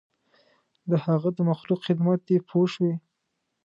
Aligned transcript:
د 0.89 0.91
هغه 1.05 1.29
د 1.37 1.39
مخلوق 1.49 1.79
خدمت 1.87 2.19
دی 2.27 2.37
پوه 2.47 2.65
شوې!. 2.73 2.93